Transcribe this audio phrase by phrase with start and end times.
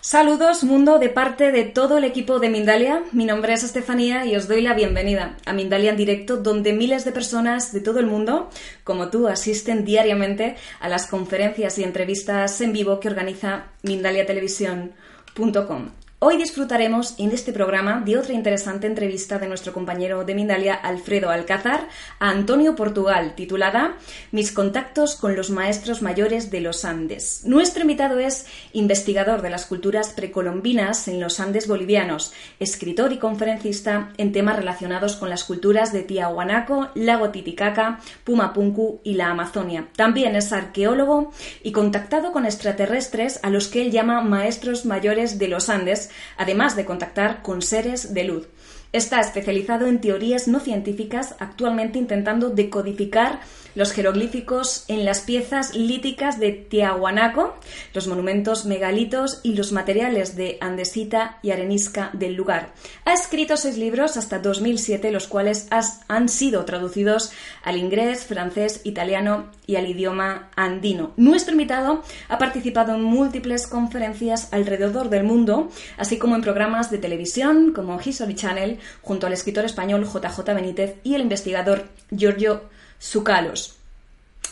[0.00, 3.02] Saludos mundo de parte de todo el equipo de Mindalia.
[3.12, 7.04] Mi nombre es Estefanía y os doy la bienvenida a Mindalia en directo, donde miles
[7.04, 8.50] de personas de todo el mundo,
[8.84, 16.01] como tú, asisten diariamente a las conferencias y entrevistas en vivo que organiza mindaliatelevisión.com.
[16.24, 21.30] Hoy disfrutaremos en este programa de otra interesante entrevista de nuestro compañero de Mindalia, Alfredo
[21.30, 21.88] Alcázar,
[22.20, 23.96] a Antonio Portugal, titulada
[24.30, 27.40] Mis contactos con los maestros mayores de los Andes.
[27.44, 34.12] Nuestro invitado es investigador de las culturas precolombinas en los Andes bolivianos, escritor y conferencista
[34.16, 39.88] en temas relacionados con las culturas de Tiahuanaco, Lago Titicaca, Pumapunku y la Amazonia.
[39.96, 41.32] También es arqueólogo
[41.64, 46.76] y contactado con extraterrestres a los que él llama maestros mayores de los Andes, además
[46.76, 48.46] de contactar con seres de luz.
[48.92, 53.40] Está especializado en teorías no científicas, actualmente intentando decodificar
[53.74, 57.54] los jeroglíficos en las piezas líticas de Tiahuanaco,
[57.94, 62.72] los monumentos megalitos y los materiales de andesita y arenisca del lugar.
[63.04, 65.68] Ha escrito seis libros hasta 2007, los cuales
[66.08, 67.32] han sido traducidos
[67.62, 71.12] al inglés, francés, italiano y al idioma andino.
[71.16, 76.98] Nuestro invitado ha participado en múltiples conferencias alrededor del mundo, así como en programas de
[76.98, 82.62] televisión como History Channel, junto al escritor español JJ Benítez y el investigador Giorgio
[83.00, 83.81] Zucalos.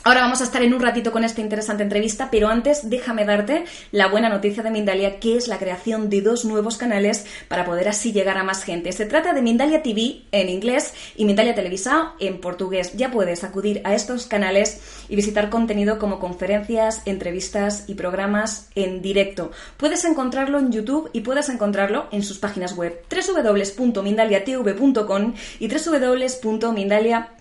[0.03, 3.67] Ahora vamos a estar en un ratito con esta interesante entrevista, pero antes déjame darte
[3.93, 7.87] la buena noticia de Mindalia, que es la creación de dos nuevos canales para poder
[7.87, 8.93] así llegar a más gente.
[8.93, 12.95] Se trata de Mindalia TV en inglés y Mindalia Televisao en portugués.
[12.95, 19.03] Ya puedes acudir a estos canales y visitar contenido como conferencias, entrevistas y programas en
[19.03, 19.51] directo.
[19.77, 27.35] Puedes encontrarlo en YouTube y puedes encontrarlo en sus páginas web www.mindaliatv.com y www.mindalia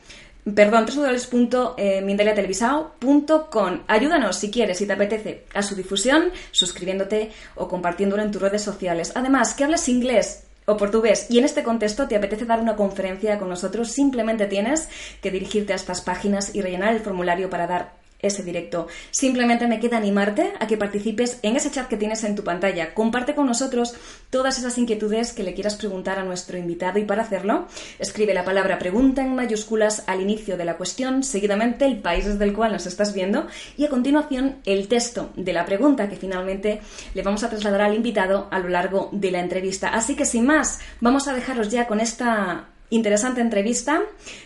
[0.43, 3.79] perdón, www.mindaliatelevisao.com.
[3.87, 8.61] Ayúdanos si quieres, si te apetece, a su difusión, suscribiéndote o compartiéndolo en tus redes
[8.61, 9.11] sociales.
[9.15, 13.39] Además, que hablas inglés o portugués y en este contexto te apetece dar una conferencia
[13.39, 14.87] con nosotros, simplemente tienes
[15.21, 18.87] que dirigirte a estas páginas y rellenar el formulario para dar ese directo.
[19.11, 22.93] Simplemente me queda animarte a que participes en ese chat que tienes en tu pantalla.
[22.93, 23.95] Comparte con nosotros
[24.29, 28.45] todas esas inquietudes que le quieras preguntar a nuestro invitado y para hacerlo, escribe la
[28.45, 32.73] palabra pregunta en mayúsculas al inicio de la cuestión, seguidamente el país desde el cual
[32.73, 33.47] nos estás viendo
[33.77, 36.81] y a continuación el texto de la pregunta que finalmente
[37.13, 39.89] le vamos a trasladar al invitado a lo largo de la entrevista.
[39.89, 44.01] Así que sin más, vamos a dejaros ya con esta interesante entrevista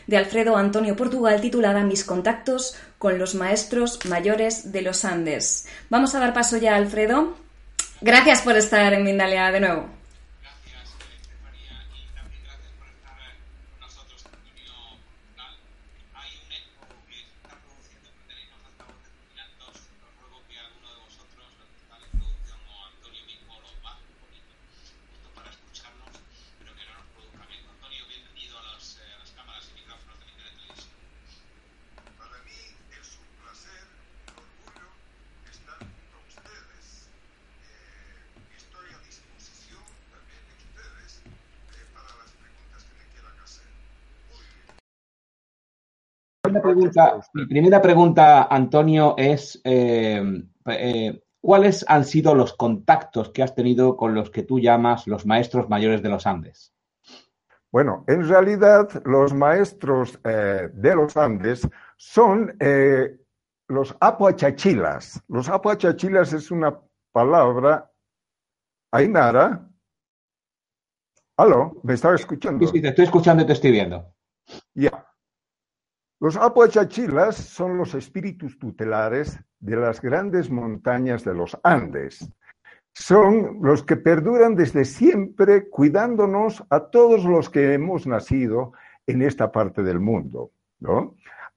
[0.08, 5.66] de Alfredo Antonio Portugal titulada Mis contactos con los maestros mayores de los Andes.
[5.90, 7.36] Vamos a dar paso ya a Alfredo.
[8.00, 10.03] Gracias por estar en Mindalia de nuevo.
[47.34, 53.98] Mi primera pregunta, Antonio, es eh, eh, ¿cuáles han sido los contactos que has tenido
[53.98, 56.74] con los que tú llamas los maestros mayores de los Andes?
[57.72, 62.56] Bueno, en realidad los maestros eh, de los Andes son
[63.68, 65.24] los apuachachilas.
[65.28, 66.80] Los apuachachilas es una
[67.12, 67.92] palabra
[68.92, 69.68] ainara.
[71.38, 71.74] ¿Aló?
[71.82, 72.68] ¿Me estaba escuchando?
[72.68, 74.14] Sí, sí, te estoy escuchando y te estoy viendo.
[74.76, 75.13] Ya.
[76.24, 82.32] Los apuachachilas son los espíritus tutelares de las grandes montañas de los Andes.
[82.94, 88.72] Son los que perduran desde siempre cuidándonos a todos los que hemos nacido
[89.06, 90.52] en esta parte del mundo.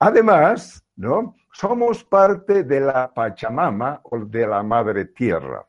[0.00, 1.36] Además, ¿no?
[1.52, 5.64] somos parte de la Pachamama o de la Madre Tierra.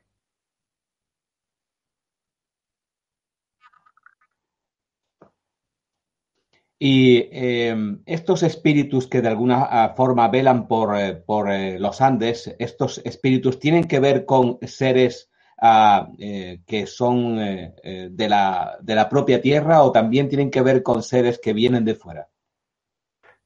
[6.79, 12.55] Y em, estos espíritus que de alguna ah, forma velan por, eh, eh, los Andes,
[12.59, 19.09] estos espíritus tienen que ver con seres ah, eh, que son de, la, de la
[19.09, 22.29] propia tierra o también tienen que ver con seres que vienen de fuera.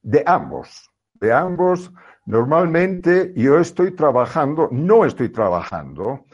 [0.01, 1.89] De ambos, de ambos.
[2.25, 6.25] Normalmente yo estoy trabajando, no estoy trabajando,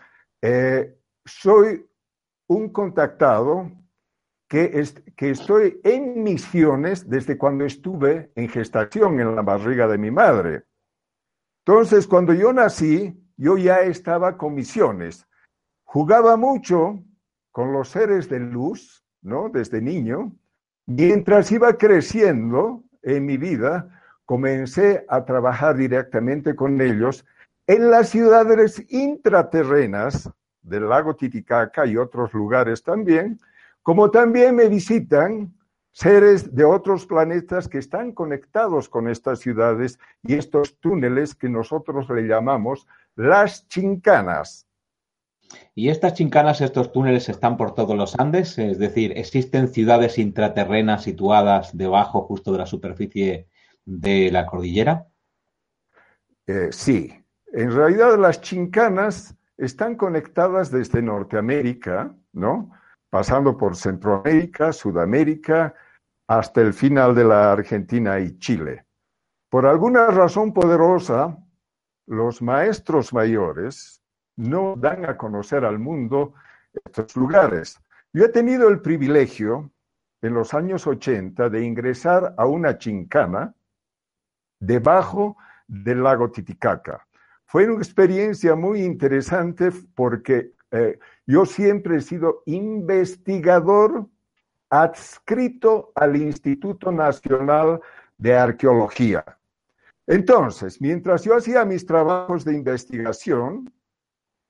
[1.26, 1.86] soy
[2.48, 3.72] un contactado
[4.48, 4.84] que,
[5.16, 10.64] que estoy en misiones desde cuando estuve en gestación en la barriga de mi madre.
[11.66, 15.28] Entonces, cuando yo nací, yo ya estaba con misiones.
[15.84, 17.04] Jugaba mucho
[17.52, 19.50] con los seres de luz, ¿no?
[19.50, 20.32] Desde niño.
[20.86, 23.90] Mientras iba creciendo en mi vida,
[24.26, 27.26] comencé a trabajar directamente con ellos
[27.68, 30.30] en las ciudades intraterrenas
[30.62, 33.40] del lago Titicaca y otros lugares también,
[33.88, 35.56] como también me visitan
[35.94, 42.10] seres de otros planetas que están conectados con estas ciudades y estos túneles que nosotros
[42.10, 42.86] le llamamos
[43.16, 44.68] las chincanas.
[45.74, 48.58] ¿Y estas chincanas, estos túneles están por todos los Andes?
[48.58, 53.48] Es decir, ¿existen ciudades intraterrenas situadas debajo justo de la superficie
[53.86, 55.08] de la cordillera?
[56.46, 57.14] Eh, sí,
[57.54, 62.74] en realidad las chincanas están conectadas desde Norteamérica, ¿no?
[63.10, 65.74] Pasando por Centroamérica, Sudamérica,
[66.28, 68.86] hasta el final de la Argentina y Chile.
[69.50, 71.38] Por alguna razón poderosa,
[72.06, 74.02] los maestros mayores
[74.36, 76.34] no dan a conocer al mundo
[76.86, 77.80] estos lugares.
[78.14, 79.72] Yo he tenido el privilegio
[80.22, 83.54] en los años 80 de ingresar a una chincana
[84.60, 85.38] debajo
[85.68, 87.08] del lago Titicaca.
[87.46, 94.08] Fue una experiencia muy interesante porque eh, yo siempre he sido investigador
[94.70, 97.80] adscrito al Instituto Nacional
[98.18, 99.24] de Arqueología.
[100.06, 103.72] Entonces, mientras yo hacía mis trabajos de investigación,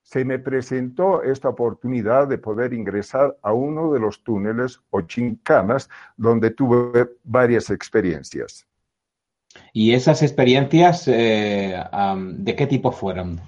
[0.03, 5.89] se me presentó esta oportunidad de poder ingresar a uno de los túneles o chincanas
[6.15, 8.65] donde tuve varias experiencias.
[9.73, 11.83] ¿Y esas experiencias eh,
[12.37, 13.41] de qué tipo fueron?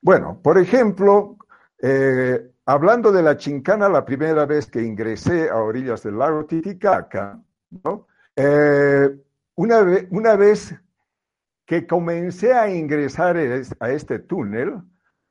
[0.00, 1.36] Bueno, por ejemplo,
[1.82, 7.40] eh, hablando de la chincana, la primera vez que ingresé a orillas del lago Titicaca,
[8.36, 9.16] eh,
[9.56, 10.74] una, vez
[11.66, 14.82] que comencé a ingresar a este túnel,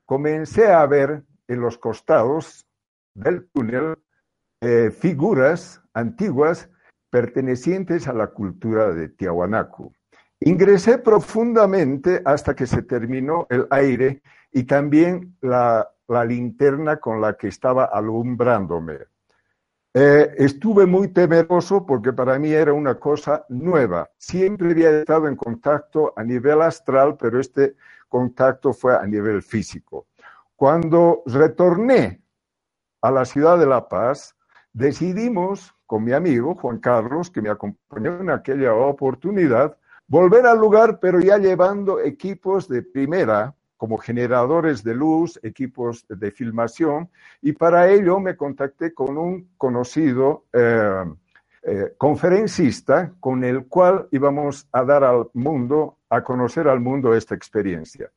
[0.05, 2.65] comencé a ver en los costados
[3.13, 3.97] del túnel
[4.61, 6.69] eh, figuras antiguas
[7.09, 9.93] pertenecientes a la cultura de Tiahuanacu.
[10.39, 17.33] Ingresé profundamente hasta que se terminó el aire y también la, la linterna con la
[17.33, 18.99] que estaba alumbrándome.
[19.95, 24.09] Eh, estuve muy temeroso porque para mí era una cosa nueva.
[24.17, 27.75] Siempre había estado en contacto a nivel astral, pero este
[28.09, 30.07] contacto fue a nivel físico.
[30.55, 32.23] Cuando retorné
[33.01, 34.35] a la ciudad de La Paz,
[34.71, 39.77] decidimos con mi amigo Juan Carlos, que me acompañó en aquella oportunidad,
[40.07, 46.31] volver al lugar, pero ya llevando equipos de primera como generadores de luz, equipos de
[46.31, 47.09] filmación,
[47.41, 51.03] y para ello me contacté con un conocido eh,
[51.63, 57.35] eh, conferencista con el cual íbamos a dar al mundo, a conocer al mundo esta
[57.35, 58.09] experiencia.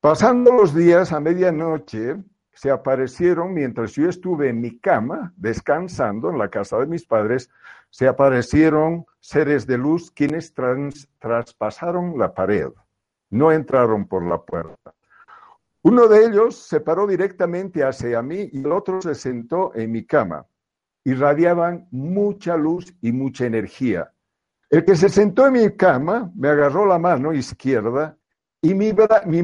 [0.00, 2.16] Pasando los días a medianoche,
[2.52, 7.48] se aparecieron, mientras yo estuve en mi cama, descansando en la casa de mis padres,
[7.90, 10.52] se aparecieron seres de luz quienes
[11.20, 12.70] traspasaron la pared,
[13.30, 14.95] no entraron por la puerta.
[15.88, 20.04] Uno de ellos se paró directamente hacia mí y el otro se sentó en mi
[20.04, 20.44] cama.
[21.04, 24.12] Irradiaban mucha luz y mucha energía.
[24.68, 28.18] El que se sentó en mi cama me agarró la mano izquierda
[28.60, 28.92] y mi,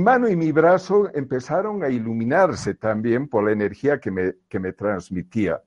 [0.00, 4.72] mano y mi brazo empezaron a iluminarse también por la energía que me, que me
[4.72, 5.62] transmitía.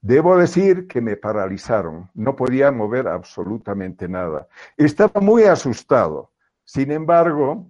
[0.00, 4.46] Debo decir que me paralizaron, no podía mover absolutamente nada.
[4.76, 6.30] Estaba muy asustado.
[6.64, 7.68] Sin embargo,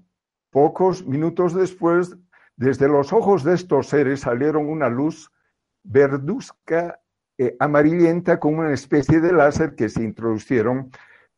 [0.60, 2.16] Pocos minutos después,
[2.56, 5.30] desde los ojos de estos seres salieron una luz
[5.84, 6.98] verduzca,
[7.38, 10.90] eh, amarillenta, como una especie de láser que se introducieron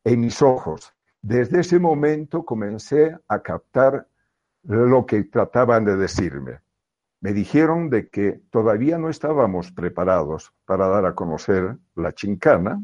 [0.03, 0.95] en mis ojos.
[1.21, 4.07] Desde ese momento comencé a captar
[4.63, 6.61] lo que trataban de decirme.
[7.19, 12.83] Me dijeron de que todavía no estábamos preparados para dar a conocer la chincana,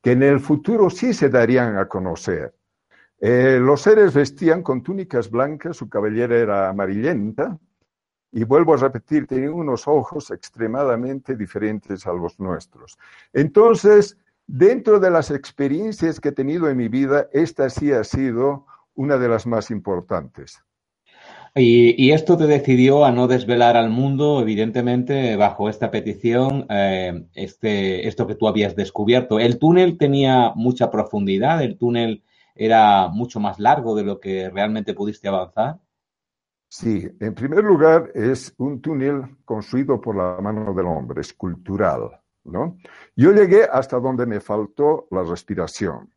[0.00, 2.54] que en el futuro sí se darían a conocer,
[3.20, 7.58] eh, los seres vestían con túnicas blancas, su cabellera era amarillenta,
[8.32, 12.98] y vuelvo a repetir, tenían unos ojos extremadamente diferentes a los nuestros.
[13.32, 18.66] Entonces, dentro de las experiencias que he tenido en mi vida, esta sí ha sido
[18.94, 20.62] una de las más importantes.
[21.58, 28.06] Y, esto te decidió a no desvelar al mundo, evidentemente, bajo esta petición, eh, este,
[28.06, 29.40] esto que tú habías descubierto.
[29.40, 32.22] El túnel tenía mucha profundidad, el túnel
[32.56, 35.78] era mucho más largo de lo que realmente pudiste avanzar?
[36.68, 42.76] Sí, en primer lugar es un túnel construido por la mano del hombre, escultural, ¿no?
[43.14, 46.12] Yo llegué hasta donde me faltó la respiración.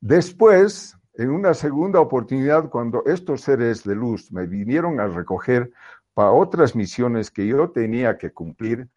[0.00, 5.70] Después, en una segunda oportunidad, cuando estos seres de luz me vinieron a recoger
[6.14, 8.88] para otras misiones que yo tenía que cumplir,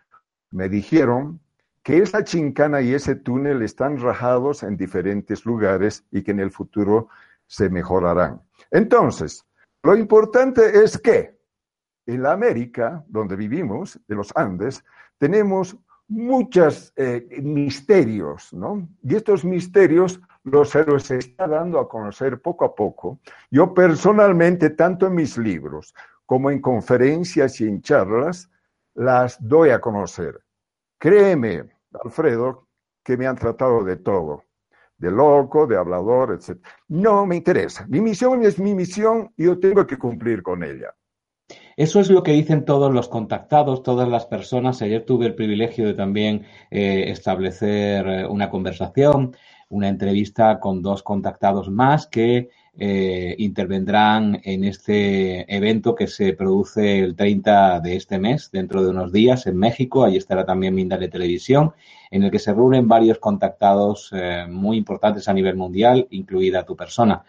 [0.52, 1.40] me dijeron
[1.84, 6.52] que esa chincana y ese túnel están rajados en diferentes lugares y que en el
[6.52, 7.10] futuro
[7.48, 8.42] se mejorarán.
[8.72, 9.46] Entonces,
[9.84, 11.40] lo importante es que
[12.06, 14.84] en la América, donde vivimos, de los Andes,
[15.18, 18.88] tenemos muchos eh, misterios, ¿no?
[19.04, 23.20] Y estos misterios los se los está dando a conocer poco a poco.
[23.52, 25.94] Yo personalmente, tanto en mis libros
[26.26, 28.50] como en conferencias y en charlas,
[28.96, 30.40] las doy a conocer.
[31.00, 31.64] Créeme,
[32.04, 32.68] Alfredo,
[33.04, 34.44] que me han tratado de todo,
[34.98, 36.62] de loco, de hablador, etc.
[36.90, 37.86] No me interesa.
[37.88, 40.94] Mi misión es mi misión y yo tengo que cumplir con ella.
[41.78, 44.82] Eso es lo que dicen todos los contactados, todas las personas.
[44.82, 49.36] Ayer tuve el privilegio de también eh, establecer eh, una conversación,
[49.70, 52.50] una entrevista con dos contactados más que
[52.80, 58.90] eh, intervendrán en este evento que se produce el 30 de este mes, dentro de
[58.90, 60.04] unos días, en México.
[60.04, 61.74] Allí estará también Mindale Televisión,
[62.10, 64.12] en el que se reúnen varios contactados
[64.50, 67.24] muy importantes a nivel mundial, incluida tu persona.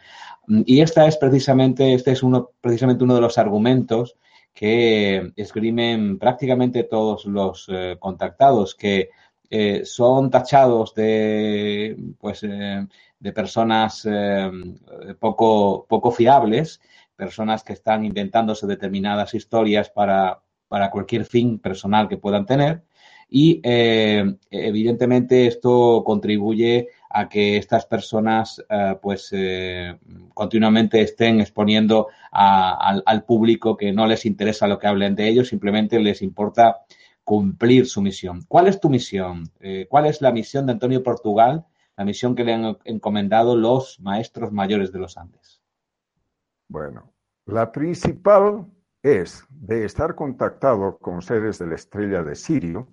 [0.67, 4.17] Y esta es precisamente, este es uno, precisamente uno de los argumentos
[4.53, 9.11] que esgrimen prácticamente todos los eh, contactados, que
[9.49, 12.87] eh, son tachados de, pues, eh,
[13.21, 14.09] de personas
[15.19, 16.81] poco, poco fiables,
[17.15, 22.83] personas que están inventándose determinadas historias para, para cualquier fin personal que puedan tener.
[23.29, 23.61] Y
[24.51, 29.99] evidentemente esto contribuye a que estas personas eh, pues eh,
[30.33, 35.99] continuamente estén exponiendo al, público que no les interesa lo que hablen de ellos, simplemente
[35.99, 36.79] les importa
[37.25, 38.45] cumplir su misión.
[38.47, 39.51] ¿Cuál es tu misión?
[39.61, 41.67] Eh, ¿Cuál es la misión de Antonio Portugal,
[42.01, 45.61] la misión que le han encomendado los maestros mayores de los Andes?
[46.67, 47.13] Bueno,
[47.45, 48.65] la principal
[49.03, 52.89] es de estar contactado con seres de la estrella de Sirio,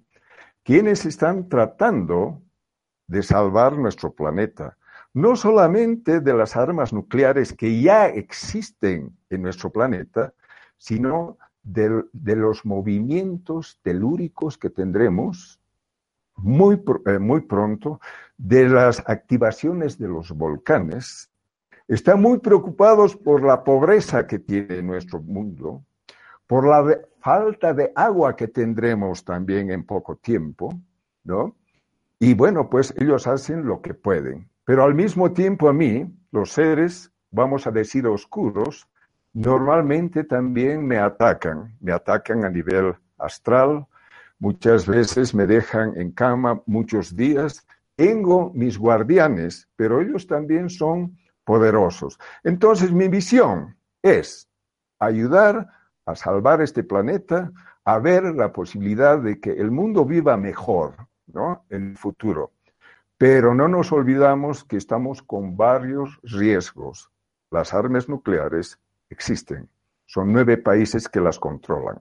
[0.61, 2.41] quienes están tratando
[3.07, 4.77] de salvar nuestro planeta,
[5.13, 10.33] no solamente de las armas nucleares que ya existen en nuestro planeta,
[10.77, 12.03] sino de,
[12.35, 15.61] los movimientos telúricos que tendremos
[16.37, 17.99] muy, eh, muy pronto,
[18.37, 21.29] de las activaciones de los volcanes.
[21.87, 25.83] Están muy preocupados por la pobreza que tiene nuestro mundo,
[26.45, 30.73] por la falta de agua que tendremos también en poco tiempo,
[31.23, 31.55] ¿no?
[32.19, 34.49] Y bueno, pues ellos hacen lo que pueden.
[34.65, 38.87] Pero al mismo tiempo a mí, los seres, vamos a decir oscuros,
[39.33, 41.75] normalmente también me atacan.
[41.79, 43.85] Me atacan a nivel astral.
[44.39, 47.65] Muchas veces me dejan en cama muchos días.
[47.95, 52.19] Tengo mis guardianes, pero ellos también son poderosos.
[52.43, 54.47] Entonces mi visión es
[54.99, 55.67] ayudar
[56.05, 57.51] a salvar este planeta,
[57.83, 60.95] a ver la posibilidad de que el mundo viva mejor,
[61.27, 61.65] ¿no?
[61.69, 62.51] en el futuro.
[63.17, 67.09] Pero no nos olvidamos que estamos con varios riesgos.
[67.49, 68.79] Las armas nucleares
[69.09, 69.69] existen.
[70.05, 71.99] Son nueve países que las controlan.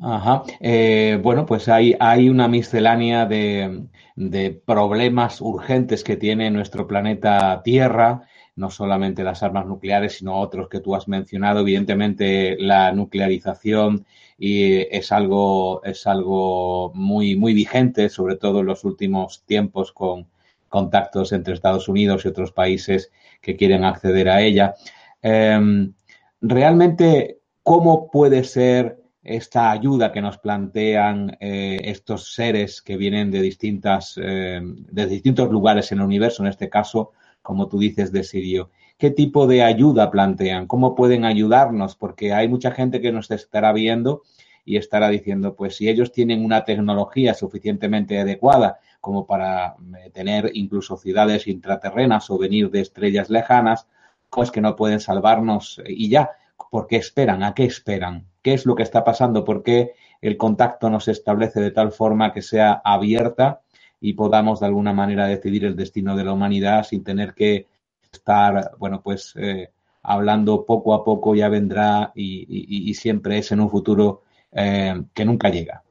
[0.00, 0.42] Ajá.
[0.60, 1.94] Eh, bueno, pues hay,
[2.28, 9.66] una miscelánea de, de, problemas urgentes que tiene nuestro planeta Tierra no solamente las armas
[9.66, 11.60] nucleares, sino otros que tú has mencionado.
[11.60, 14.06] Evidentemente, la nuclearización
[14.38, 20.26] y es algo, es algo muy, muy vigente, sobre todo en los últimos tiempos con
[20.68, 23.12] contactos entre Estados Unidos y otros países
[23.42, 24.74] que quieren acceder a ella.
[25.22, 25.92] Em,
[26.40, 33.42] realmente, ¿cómo puede ser esta ayuda que nos plantean eh, estos seres que vienen de
[33.42, 38.22] distintas, eh, de distintos lugares en el universo, en este caso, como tú dices, de
[38.22, 38.70] Sirio.
[38.98, 40.66] ¿Qué tipo de ayuda plantean?
[40.66, 41.96] ¿Cómo pueden ayudarnos?
[41.96, 44.22] Porque hay mucha gente que nos estará viendo
[44.64, 50.50] y estará diciendo, pues si ellos tienen una tecnología suficientemente adecuada como para eh, tener
[50.54, 53.86] incluso ciudades intraterrenas o venir de estrellas lejanas,
[54.30, 56.30] pues que no pueden salvarnos y ya.
[56.70, 57.42] ¿Por qué esperan?
[57.42, 58.26] ¿A qué esperan?
[58.42, 59.44] ¿Qué es lo que está pasando?
[59.44, 63.62] ¿Por qué el contacto no se establece de tal forma que sea abierta
[64.00, 67.66] y podamos de alguna manera decidir el destino de la humanidad sin tener que
[68.12, 69.70] estar, bueno, pues eh,
[70.02, 74.22] hablando poco a poco ya vendrá y, siempre es en un futuro
[74.52, 75.82] eh, que nunca llega.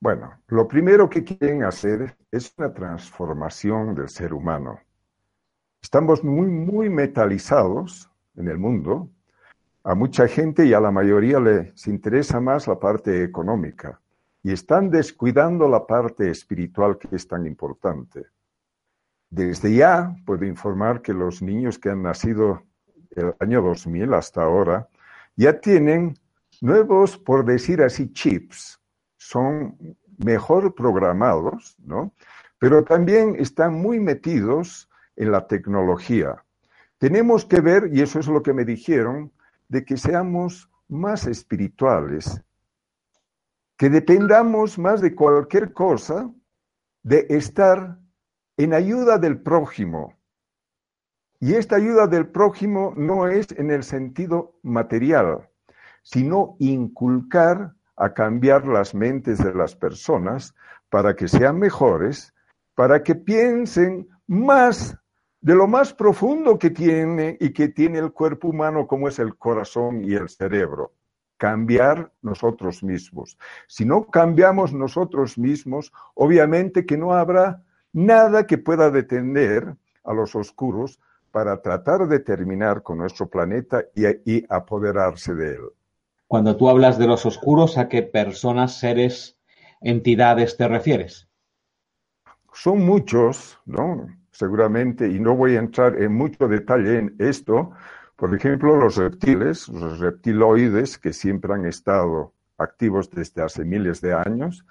[0.00, 4.78] Bueno, lo primero que quieren hacer es una transformación del ser humano.
[5.82, 9.10] Estamos muy, muy metalizados en el mundo.
[9.88, 14.00] A mucha gente y a la mayoría les interesa más la parte económica.
[14.42, 18.26] y están descuidando la parte espiritual que es tan importante.
[19.30, 22.62] Desde ya puedo informar que los niños que han nacido
[23.10, 24.88] el año 2000 hasta ahora
[25.36, 26.16] ya tienen
[26.60, 28.80] nuevos, por decir así, chips.
[29.16, 29.76] Son
[30.18, 32.12] mejor programados, ¿no?
[32.58, 36.44] Pero también están muy metidos en la tecnología.
[36.98, 39.32] Tenemos que ver, y eso es lo que me dijeron,
[39.68, 42.42] de que seamos más espirituales,
[43.76, 46.30] que dependamos más de cualquier cosa,
[47.02, 47.98] de estar
[48.56, 50.14] en ayuda del prójimo.
[51.40, 55.48] Y esta ayuda del prójimo no es en el sentido material,
[56.02, 60.54] sino inculcar a cambiar las mentes de las personas
[60.88, 62.34] para que sean mejores,
[62.74, 64.96] para que piensen más
[65.40, 69.36] de lo más profundo que tiene y que tiene el cuerpo humano, como es el
[69.36, 70.92] corazón y el cerebro.
[71.36, 73.38] Cambiar nosotros mismos.
[73.66, 77.62] Si no cambiamos nosotros mismos, obviamente que no habrá
[77.92, 80.98] nada que pueda detener a los oscuros
[81.30, 85.64] para tratar de terminar con nuestro planeta y, apoderarse de él.
[86.26, 89.38] Cuando tú hablas de los oscuros, ¿a qué personas, seres,
[89.80, 91.28] entidades te refieres?
[92.54, 94.06] Son muchos, ¿no?
[94.36, 97.70] Seguramente, y no voy a entrar en mucho detalle en esto.
[98.16, 104.12] Por ejemplo, los reptiles, los reptiloides, que siempre han estado activos desde hace miles de
[104.12, 104.64] años,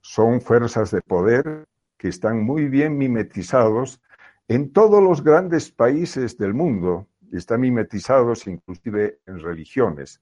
[0.00, 4.00] son fuerzas de poder que están muy bien mimetizados
[4.48, 10.20] en todos los grandes países del mundo están mimetizados inclusive en religiones.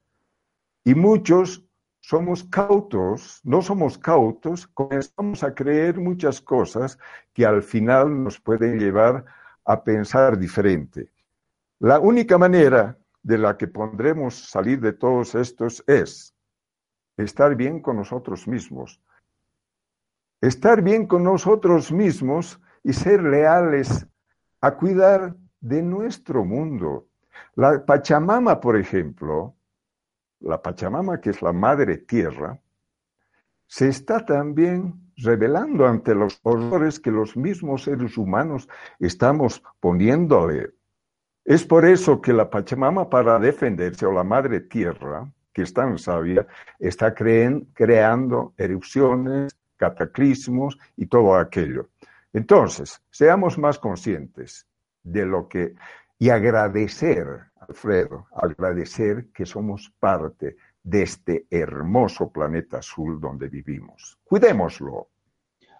[0.85, 1.65] Y muchos
[2.01, 6.99] somos cautos, no somos cautos, comenzamos a creer muchas cosas
[7.33, 9.25] que al final nos pueden llevar
[9.65, 11.13] a pensar diferente.
[11.79, 16.35] La única manera de la que podremos salir de todos estos es
[17.17, 19.01] estar bien con nosotros mismos.
[20.41, 24.07] Estar bien con nosotros mismos y ser leales
[24.63, 27.07] a cuidar de nuestro mundo.
[27.55, 29.55] La Pachamama, por ejemplo,
[30.41, 32.59] la Pachamama, que es la madre tierra,
[33.67, 40.71] se está también revelando ante los horrores que los mismos seres humanos estamos poniéndole.
[41.45, 45.99] Es por eso que la Pachamama, para defenderse, o la madre tierra, que es tan
[45.99, 46.47] sabia,
[46.79, 51.89] está creando erupciones, cataclismos y todo aquello.
[52.33, 54.67] Entonces, seamos más conscientes
[55.03, 55.75] de lo que
[56.21, 57.27] y agradecer,
[57.67, 64.19] Alfredo, agradecer que somos parte de este hermoso planeta azul donde vivimos.
[64.25, 65.09] Cuidémoslo.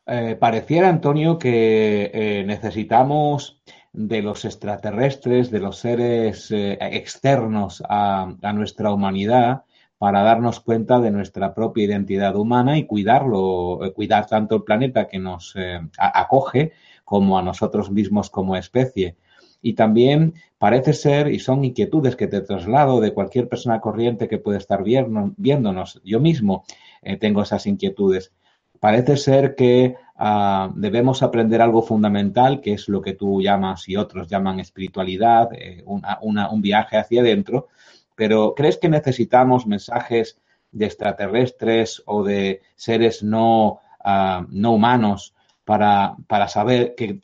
[0.07, 3.61] Eh, pareciera, Antonio, que eh, necesitamos
[3.93, 9.65] de los extraterrestres, de los seres eh, externos a, nuestra humanidad,
[9.99, 15.19] para darnos cuenta de nuestra propia identidad humana y cuidarlo, cuidar tanto el planeta que
[15.19, 15.55] nos
[15.99, 16.73] acoge
[17.05, 19.19] como a nosotros mismos como especie.
[19.63, 24.39] Y también parece ser, y son inquietudes que te traslado de cualquier persona corriente que
[24.39, 26.65] puede estar viéndonos, yo mismo
[27.03, 28.33] eh, tengo esas inquietudes.
[28.79, 33.97] Parece ser que ah, debemos aprender algo fundamental, que es lo que tú llamas y
[33.97, 35.51] otros llaman espiritualidad,
[35.87, 37.69] un viaje hacia adentro,
[38.17, 40.39] pero ¿crees que necesitamos mensajes
[40.73, 45.35] de extraterrestres o de seres no, ah, no humanos
[45.71, 47.21] para, para saber que,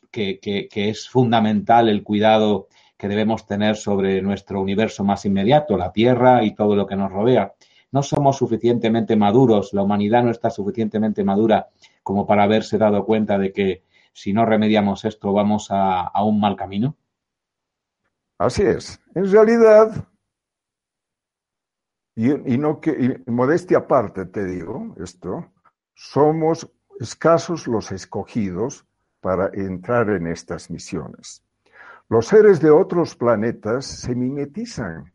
[0.72, 6.54] es fundamental el cuidado que debemos tener sobre nuestro universo más inmediato, la Tierra y
[6.54, 7.54] todo lo que nos rodea?
[7.90, 11.70] No somos suficientemente maduros, la humanidad no está suficientemente madura
[12.04, 13.82] como para haberse dado cuenta de que
[14.12, 16.94] si no remediamos esto vamos a, a un mal camino.
[18.38, 19.00] Así es.
[19.16, 20.06] En realidad,
[22.14, 22.28] y,
[22.58, 25.50] no que, modestia aparte te digo esto,
[25.94, 28.86] somos escasos los escogidos
[29.20, 31.42] para entrar en estas misiones.
[32.08, 35.12] Los seres de otros planetas se mimetizan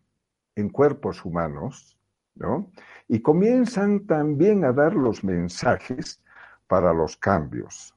[0.55, 1.97] en cuerpos humanos,
[2.35, 2.69] ¿no?
[3.07, 6.21] Y comienzan también a dar los mensajes
[6.67, 7.95] para los cambios.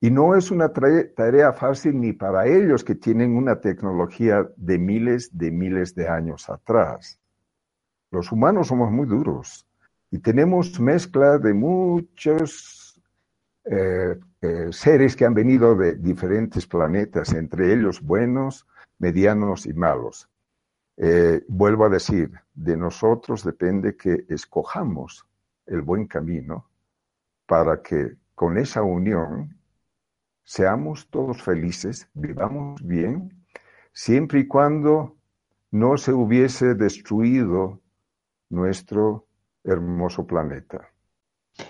[0.00, 5.36] Y no es una tarea fácil ni para ellos que tienen una tecnología de miles
[5.36, 7.20] de miles de años atrás.
[8.10, 9.66] Los humanos somos muy duros
[10.10, 12.79] y tenemos mezcla de muchos
[13.72, 18.66] eh, eh, seres que han venido de diferentes planetas, entre ellos buenos,
[18.98, 20.28] medianos y malos.
[20.96, 25.24] Eh, vuelvo a decir, de nosotros depende que escojamos
[25.66, 26.68] el buen camino
[27.46, 29.56] para que con esa unión
[30.42, 33.32] seamos todos felices, vivamos bien,
[33.92, 35.14] siempre y cuando
[35.70, 37.80] no se hubiese destruido
[38.48, 39.26] nuestro
[39.62, 40.90] hermoso planeta.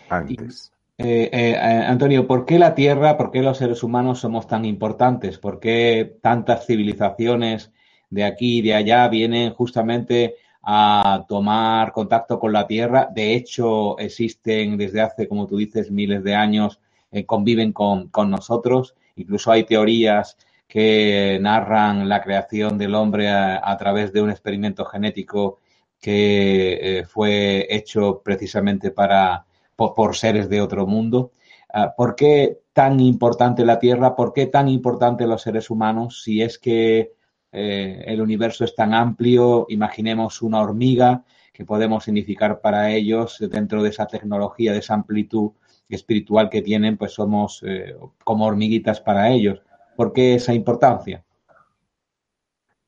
[0.08, 0.72] antes.
[1.02, 5.38] Eh, eh, Antonio, ¿por qué la Tierra, por qué los seres humanos somos tan importantes?
[5.38, 7.72] ¿Por qué tantas civilizaciones
[8.10, 13.08] de aquí y de allá vienen justamente a tomar contacto con la Tierra?
[13.10, 16.80] De hecho, existen desde hace, como tú dices, miles de años,
[17.12, 18.94] eh, conviven con, nosotros.
[19.16, 20.36] Incluso hay teorías
[20.68, 25.60] que narran la creación del hombre a, través de un experimento genético
[25.98, 29.46] que fue hecho precisamente para
[29.88, 31.32] por, seres de otro mundo.
[31.72, 34.14] Ah, ¿Por qué tan importante la Tierra?
[34.14, 36.22] ¿Por qué tan importante los seres humanos?
[36.22, 37.12] Si es que
[37.52, 43.82] eh, el universo es tan amplio, imaginemos una hormiga que podemos significar para ellos dentro
[43.82, 45.52] de esa tecnología, de esa amplitud
[45.88, 49.62] espiritual que tienen, pues somos eh, como hormiguitas para ellos.
[49.96, 51.24] ¿Por qué esa importancia?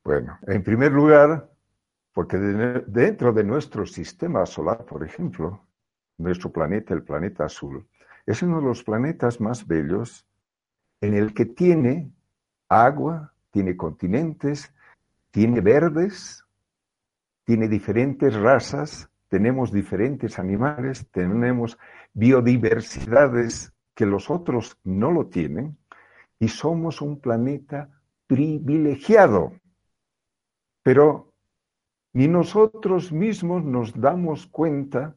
[0.04, 1.48] Bueno, en primer lugar,
[2.12, 5.64] porque dentro de nuestro sistema solar, por ejemplo,
[6.22, 7.86] nuestro planeta, el planeta azul,
[8.26, 10.26] es uno de los planetas más bellos
[11.00, 12.10] en el que tiene
[12.68, 14.72] agua, tiene continentes,
[15.30, 16.44] tiene verdes,
[17.44, 21.78] tiene diferentes razas, tenemos diferentes animales, tenemos
[22.12, 25.76] biodiversidades que los otros no lo tienen
[26.38, 27.88] y somos un planeta
[28.26, 29.52] privilegiado.
[30.82, 31.32] Pero
[32.12, 35.14] ni nosotros mismos nos damos cuenta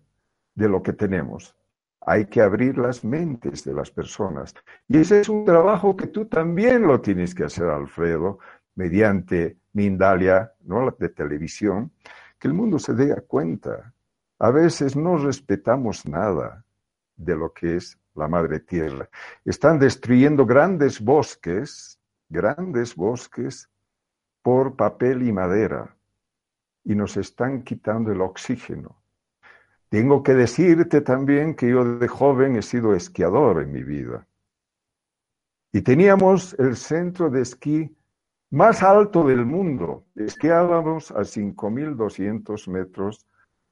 [0.55, 1.55] de lo que tenemos.
[2.01, 4.53] Hay que abrir las mentes de las personas.
[4.87, 8.39] Y ese es un trabajo que tú también lo tienes que hacer, Alfredo,
[8.75, 10.89] mediante Mindalia, ¿no?
[10.91, 11.91] de televisión,
[12.39, 13.93] que el mundo se dé cuenta.
[14.39, 16.63] A veces no respetamos nada
[17.15, 19.09] de lo que es la madre tierra.
[19.43, 23.69] Están destruyendo grandes bosques, grandes bosques,
[24.41, 25.95] por papel y madera,
[26.83, 28.95] y nos están quitando el oxígeno.
[29.89, 34.27] Tengo que decirte también que yo de joven he sido esquiador en mi vida.
[35.71, 37.95] Y teníamos el centro de esquí
[38.49, 40.05] más alto del mundo.
[40.15, 43.25] Esquiábamos a 5.200 metros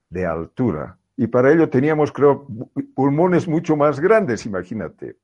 [0.10, 0.98] de altura.
[1.16, 2.48] Y para ello teníamos, creo,
[2.96, 5.18] pulmones mucho más grandes, imagínate.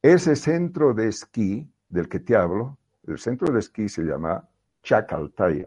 [0.00, 4.48] Ese centro de esquí del que te hablo, el centro de esquí se llama
[4.82, 5.66] Chacaltaya.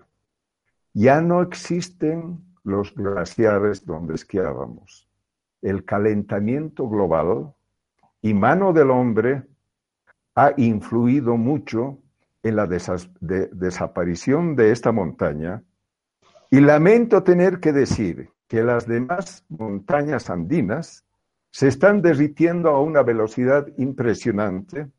[0.94, 5.08] Ya no existen los glaciares donde esquiábamos.
[5.62, 7.54] El calentamiento global
[8.22, 9.44] y mano del hombre
[10.36, 12.00] ha influido mucho
[12.44, 15.64] en la desaparición de esta montaña
[16.50, 21.06] y lamento tener que decir que las demás montañas andinas
[21.52, 24.90] se están derritiendo a una velocidad impresionante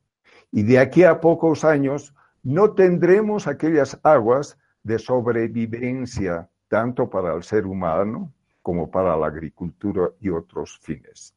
[0.50, 7.42] y de aquí a pocos años no tendremos aquellas aguas de sobrevivencia tanto para el
[7.42, 8.32] ser humano
[8.62, 11.34] como para la agricultura y otros fines.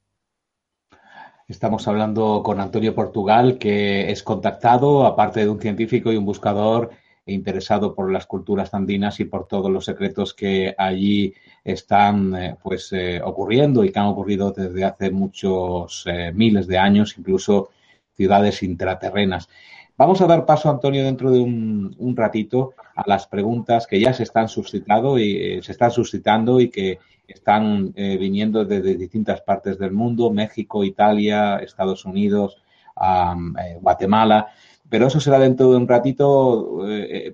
[1.50, 6.92] Estamos hablando con Antonio Portugal, que es contactado, aparte de un científico y un buscador
[7.26, 11.34] interesado por las culturas andinas y por todos los secretos que allí
[11.66, 16.78] están eh, pues eh, ocurriendo y que han ocurrido desde hace muchos eh, miles de
[16.78, 17.72] años, incluso
[18.16, 19.50] ciudades intraterrenas.
[19.98, 24.24] Vamos a dar paso, Antonio, dentro de un, ratito a las preguntas que ya se
[24.24, 29.80] están suscitando y eh, se están suscitando y que están eh, viniendo desde distintas partes
[29.80, 32.62] del mundo, México, Italia, Estados Unidos,
[33.02, 34.50] eh, Guatemala.
[34.90, 36.82] Pero eso será dentro de un ratito.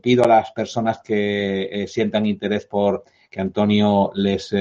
[0.01, 4.53] pido a las personas que sientan interés por que Antonio les,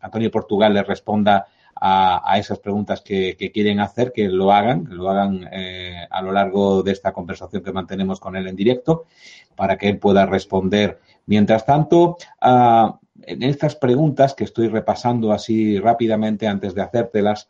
[0.00, 1.46] Antonio Portugal les responda
[1.80, 6.32] a, esas preguntas que, quieren hacer, que lo hagan, que lo hagan eh, a lo
[6.32, 9.06] largo de esta conversación que mantenemos con él en directo,
[9.54, 11.00] para que él pueda responder.
[11.26, 17.48] Mientras tanto, ah, en estas preguntas que estoy repasando así rápidamente antes de hacértelas,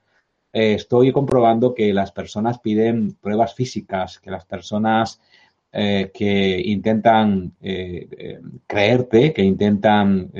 [0.53, 5.21] eh, estoy comprobando que las personas piden pruebas físicas, que las personas
[5.71, 7.53] eh, que intentan
[8.67, 10.33] creerte, que intentan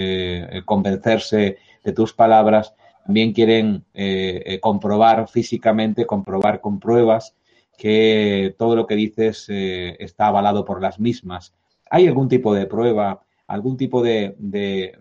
[0.65, 2.75] convencerse de tus palabras,
[3.09, 7.35] también quieren eh, eh, comprobar físicamente, comprobar con pruebas
[7.79, 11.55] que todo lo que dices eh, está avalado por las mismas.
[11.89, 14.93] ¿Hay algún tipo de prueba, algún tipo de, de,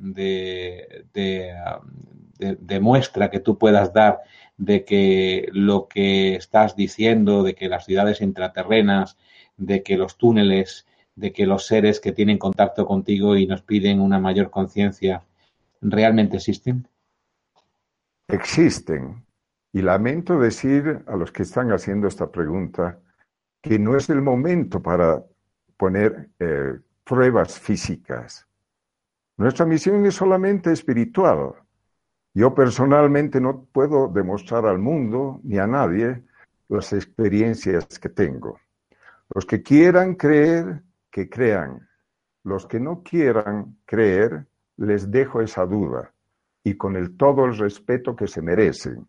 [2.79, 4.21] muestra que tú puedas dar
[4.55, 9.17] de que lo que estás diciendo, de que las ciudades intraterrenas,
[9.57, 10.85] de que los túneles,
[11.17, 15.23] de que los seres que tienen contacto contigo y nos piden una mayor conciencia,
[15.81, 16.87] realmente existen?
[18.27, 19.25] Existen.
[19.73, 22.99] Y lamento decir a los que están haciendo esta pregunta
[23.61, 25.23] que no es el momento para
[25.75, 28.47] poner eh, pruebas físicas.
[29.37, 31.53] Nuestra misión es solamente espiritual.
[32.33, 36.23] Yo personalmente no puedo demostrar al mundo ni a nadie
[36.69, 38.59] las experiencias que tengo.
[39.33, 41.87] Los que quieran creer, que crean.
[42.43, 46.13] Los que no quieran creer, les dejo esa duda
[46.67, 49.07] y con el todo el respeto que se merecen.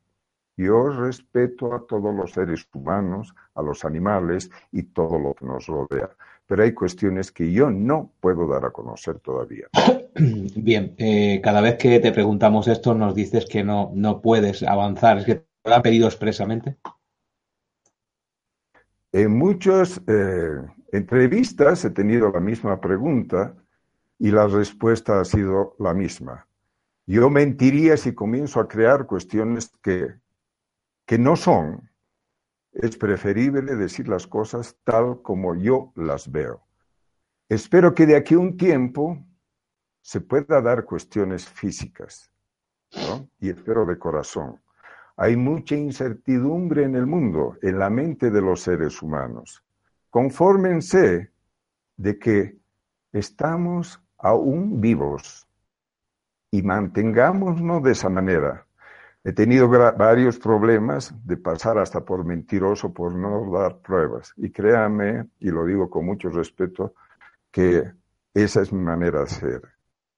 [0.57, 5.67] Yo respeto a todos los seres humanos, a los animales y todo lo que nos
[5.67, 6.09] rodea.
[6.47, 9.67] Pero hay cuestiones que yo no puedo dar a conocer todavía.
[10.15, 15.19] Bien, eh, cada vez que te preguntamos esto nos dices que no, no puedes avanzar.
[15.19, 16.77] ¿Es que te lo han pedido expresamente?
[19.11, 20.61] En muchas eh,
[20.93, 23.53] entrevistas he tenido la misma pregunta
[24.17, 26.48] y la respuesta ha sido la misma.
[27.11, 30.15] Yo mentiría si comienzo a crear cuestiones que,
[31.07, 31.91] que no son.
[32.71, 36.67] Es preferible decir las cosas tal como yo las veo.
[37.49, 39.25] Espero que de aquí a un tiempo
[40.03, 42.31] se pueda dar cuestiones físicas,
[43.41, 44.61] y espero de corazón.
[45.17, 49.65] Hay mucha incertidumbre en el mundo, en la mente de los seres humanos.
[50.11, 51.33] Confórmense
[51.97, 52.59] de que
[53.13, 55.48] estamos aún vivos
[56.51, 58.67] y mantengámonos de esa manera.
[59.25, 64.33] He tenido varios problemas de pasar hasta por mentiroso por no dar pruebas.
[64.37, 66.95] Y créame, y lo digo con mucho respeto,
[67.51, 67.93] que
[68.33, 69.63] esa es mi manera de ser,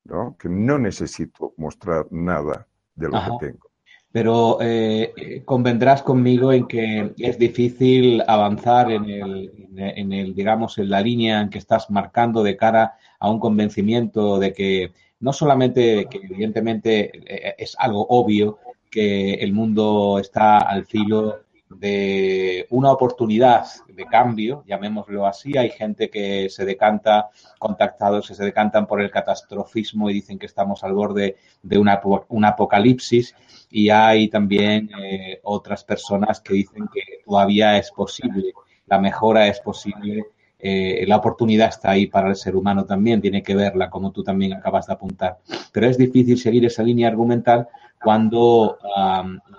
[0.05, 0.37] ¿no?
[0.39, 3.71] Que no necesito mostrar nada de lo que tengo
[4.13, 10.91] pero eh, convendrás conmigo en que es difícil avanzar en el, en el, digamos, en
[10.91, 16.07] la línea en que estás marcando de cara a un convencimiento de que no solamente
[16.11, 18.59] que evidentemente eh, es algo obvio
[18.91, 25.57] que el mundo está al filo de una oportunidad de cambio, llamémoslo así.
[25.57, 27.29] Hay gente que se decanta,
[27.59, 32.01] contactados que se decantan por el catastrofismo y dicen que estamos al borde de una,
[32.29, 33.37] un apocalipsis.
[33.71, 38.53] Y hay también eh, otras personas que dicen que todavía es posible,
[38.87, 40.25] la mejora es posible.
[40.63, 44.23] Eh, la oportunidad está ahí para el ser humano también, tiene que verla, como tú
[44.23, 45.39] también acabas de apuntar.
[45.73, 47.69] Pero es difícil seguir esa línea argumental
[48.03, 48.79] cuando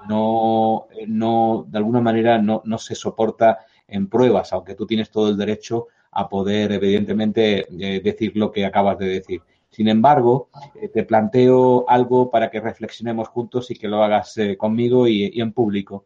[0.07, 5.29] no, no, de alguna manera, no, no, se soporta en pruebas, aunque tú tienes todo
[5.29, 9.41] el derecho a poder, evidentemente, eh, decir lo que acabas de decir.
[9.69, 14.57] Sin embargo, eh, te planteo algo para que reflexionemos juntos y que lo hagas eh,
[14.57, 16.05] conmigo y, en público.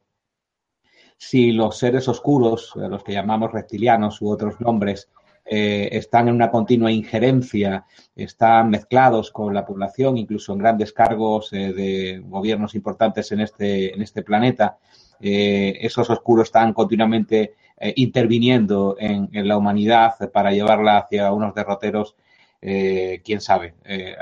[1.17, 5.09] Si los seres oscuros, los que llamamos reptilianos u otros nombres,
[5.47, 11.53] eh, están en una continua injerencia, están mezclados con la población, incluso en grandes cargos
[11.53, 14.79] eh, de gobiernos importantes en este, en este planeta.
[15.21, 17.53] Eh, esos oscuros están continuamente
[17.97, 22.15] interviniendo en, la humanidad para llevarla hacia unos derroteros,
[22.61, 23.75] quién sabe,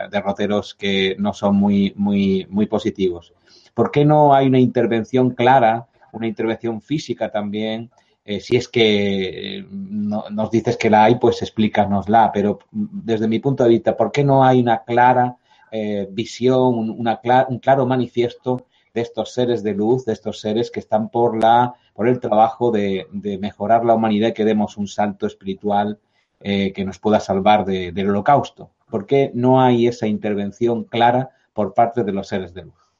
[0.10, 3.32] derroteros que no son muy, muy, muy positivos.
[3.76, 7.92] ¿Por qué no hay una intervención clara, una intervención física también?
[8.26, 12.32] Eh, si es que eh, nos dices que la hay, pues explícanosla.
[12.34, 15.38] Pero desde mi punto de vista, ¿por qué no hay una clara
[15.72, 20.80] eh, visión, una un claro manifiesto de estos seres de luz, de estos seres que
[20.80, 23.08] están por, la, por el trabajo de,
[23.42, 26.00] mejorar la humanidad y que demos un salto espiritual
[26.40, 28.70] que nos pueda salvar del holocausto?
[28.90, 32.94] ¿Por qué no hay esa intervención clara por parte de los seres de luz?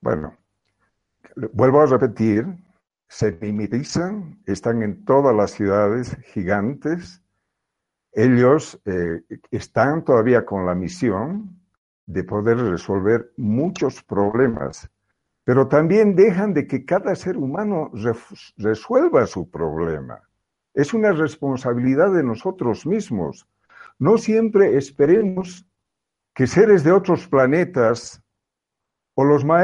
[0.00, 0.36] Bueno,
[1.52, 2.46] vuelvo a repetir
[3.08, 7.22] se mimetizan, están en todas las ciudades gigantes.
[8.12, 11.58] Ellos eh, están todavía con la misión
[12.06, 14.90] de poder resolver muchos problemas,
[15.44, 17.90] pero también dejan de que cada ser humano
[18.56, 20.20] resuelva su problema.
[20.74, 23.46] Es una responsabilidad de nosotros mismos.
[23.98, 25.66] No siempre esperemos
[26.34, 28.22] que seres de otros planetas
[29.14, 29.58] o los maestros